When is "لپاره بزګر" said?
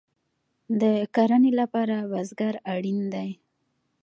1.59-2.53